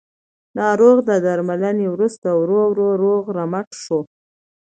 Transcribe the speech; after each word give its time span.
ناروغ 0.59 0.97
د 1.09 1.11
درملنې 1.25 1.87
وروسته 1.93 2.27
ورو 2.39 2.61
ورو 2.71 2.89
روغ 3.03 3.23
رمټ 3.37 3.69
شو 3.83 3.99